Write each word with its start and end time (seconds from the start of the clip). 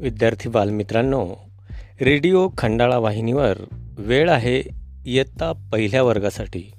विद्यार्थी 0.00 0.48
बालमित्रांनो 0.48 1.26
रेडिओ 2.00 2.48
खंडाळा 2.58 2.98
वाहिनीवर 2.98 3.58
वेळ 3.98 4.30
आहे 4.30 4.62
इयत्ता 5.06 5.52
पहिल्या 5.72 6.02
वर्गासाठी. 6.02 6.72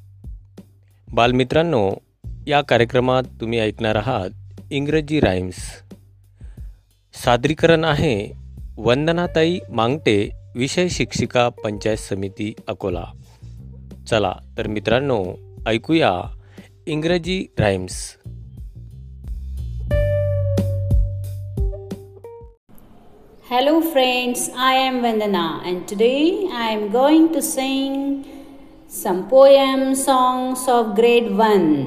बालमित्रांनो 1.14 1.92
या 2.48 2.62
कार्यक्रमात 2.62 3.24
तुम्ही 3.42 3.60
ऐकणार 3.60 3.96
आहात 3.96 4.62
इंग्रजी 4.72 5.20
राईम्स 5.20 5.56
सादरीकरण 7.14 7.84
आहे 7.84 8.32
वंदनाताई 8.78 9.60
मांगटे 9.70 10.30
विषय 10.56 10.88
शिक्षिका 10.88 11.50
पंचायत 11.50 11.98
समिती 11.98 12.54
अकोला. 12.68 13.06
चला 14.08 14.34
तर 14.58 14.68
मित्रांनो 14.68 15.26
ऐकूया 15.68 16.14
इंग्रजी 16.88 17.46
rhymes 17.60 18.18
Hello 23.50 23.80
friends, 23.80 24.50
I 24.58 24.74
am 24.74 25.02
Vandana 25.02 25.66
and 25.66 25.88
today 25.88 26.50
I 26.52 26.72
am 26.72 26.92
going 26.92 27.32
to 27.34 27.42
sing 27.42 28.26
some 28.88 29.30
poem 29.30 29.96
songs 29.96 30.68
of 30.68 30.96
grade 30.96 31.30
1. 31.38 31.86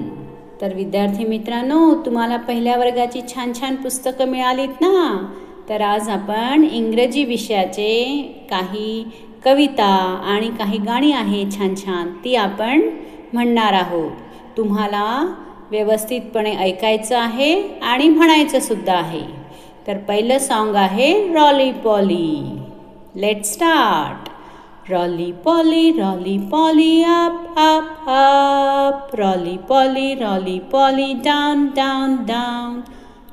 तर 0.60 0.74
विद्यार्थी 0.74 1.24
मित्रांनो 1.24 1.94
तुम्हाला 2.06 2.36
पहिल्या 2.36 2.76
वर्गाची 2.76 3.20
छान 3.34 3.52
छान 3.60 3.76
पुस्तकं 3.76 4.28
मिळालीत 4.28 4.80
ना? 4.80 5.28
तर 5.68 5.80
आज 5.80 6.08
आपण 6.08 6.64
इंग्रजी 6.72 7.24
विषयाचे 7.24 8.22
काही 8.50 9.04
कविता 9.44 9.92
आणि 10.34 10.50
काही 10.58 10.78
गाणी 10.78 11.12
आहेत 11.12 11.58
छान 11.58 11.74
छान 11.74 12.08
ती 12.24 12.34
आपण 12.34 12.88
म्हणणार 13.32 13.72
आहोत. 13.72 14.10
तुम्हाला 14.56 15.34
व्यवस्थितपणे 15.70 16.56
ऐकायचं 16.56 17.18
आहे 17.18 17.78
आणि 17.82 18.08
म्हणायचं 18.08 18.58
सुद्धा 18.58 18.94
आहे. 18.94 19.39
तर 19.86 19.98
पहिलं 20.08 20.38
सॉन्ग 20.38 20.76
आहे 20.76 21.12
Rolly 21.34 21.70
Polly 21.84 22.26
let 23.16 23.44
start 23.44 24.28
Rolly 24.90 25.30
Polly 25.44 25.90
Rolly 25.92 26.38
Polly 26.50 27.02
up 27.04 27.58
up 27.58 28.08
up 28.10 29.14
Rolly 29.14 29.56
Polly 29.68 30.14
Rolly 30.14 30.58
Polly 30.72 31.12
down 31.24 31.66
down 31.76 32.16
down 32.26 32.80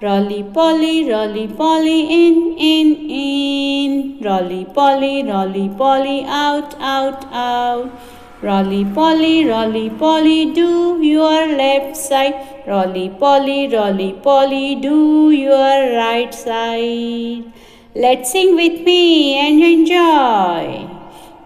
Rolly 0.04 0.42
Polly 0.56 1.04
Rolly 1.09 1.45
Polly 1.58 2.00
in 2.16 2.36
in 2.66 2.94
in 3.20 4.02
Rolly 4.26 4.64
Polly 4.76 5.22
Rolly 5.22 5.67
Polly 5.80 6.20
out 6.42 6.76
out 6.86 7.26
out 7.34 7.89
Rolly 8.40 8.86
Polly, 8.86 9.46
Rolly 9.46 9.90
Polly, 9.90 10.54
do 10.54 11.02
your 11.02 11.58
left 11.58 11.98
side. 11.98 12.36
Rolly 12.68 13.10
Polly, 13.10 13.68
Rolly 13.68 14.14
Polly, 14.14 14.76
do 14.76 15.32
your 15.32 15.98
right 15.98 16.32
side. 16.32 17.52
Let's 17.96 18.32
sing 18.32 18.56
with 18.56 18.82
me 18.82 19.40
and 19.40 19.64
enjoy. 19.64 20.88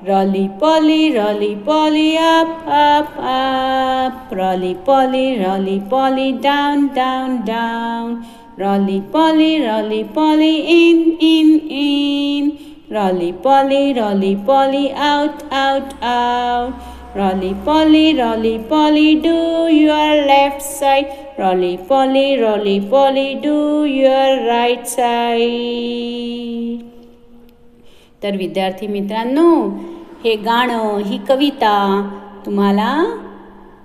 Rolly 0.05 0.49
Polly, 0.59 1.15
Rolly 1.15 1.55
Polly, 1.55 2.17
up, 2.17 2.67
up, 2.67 3.15
up. 3.17 4.29
Rolly 4.29 4.75
Polly, 4.75 5.39
Rolly 5.39 5.79
Polly, 5.89 6.33
down, 6.33 6.93
down, 6.93 7.45
down. 7.45 8.25
Rolly 8.57 8.99
Polly, 8.99 9.61
Rolly 9.65 10.03
Polly, 10.03 10.59
in, 10.67 11.17
in, 11.21 11.59
in. 11.69 12.70
Rolly 12.91 13.31
Polly, 13.31 13.93
Rolly 13.93 14.35
Polly, 14.35 14.91
out, 14.91 15.43
out, 15.49 15.93
out. 16.03 16.73
Rolly 17.15 17.55
Polly, 17.63 18.13
Rolly 18.17 18.59
Polly, 18.69 19.15
do 19.15 19.67
your 19.69 20.25
left 20.27 20.61
side. 20.61 21.07
Rolly 21.39 21.77
Polly, 21.77 22.37
Rolly 22.41 22.81
Polly, 22.81 23.35
do 23.35 23.85
your 23.85 24.45
right 24.47 24.85
side. 24.85 26.83
तर 28.23 28.35
विद्यार्थी 28.37 28.87
मित्रांनो 28.87 29.47
हे 30.23 30.35
गाणं 30.35 30.97
ही 31.05 31.17
कविता 31.29 31.75
तुम्हाला 32.45 32.91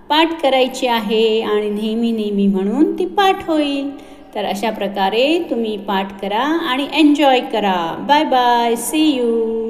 पाठ 0.09 0.43
करायची 0.43 0.87
आहे 0.87 1.41
आणि 1.43 1.71
नेहमी 1.71 2.11
नेहमी 2.13 2.47
म्हणून 2.47 2.99
ती 2.99 3.07
पाठ 3.07 3.49
होईल 3.49 3.91
तर 4.37 4.45
अशा 4.45 4.71
प्रकारे 4.71 5.39
तुम्ही 5.51 5.77
पाठ 5.77 6.21
करा 6.21 6.43
आणि 6.71 6.87
एन्जॉय 6.95 7.41
करा. 7.41 8.05
Bye 8.09 8.25
bye 8.25 8.77
C 8.77 9.05
you 9.11 9.66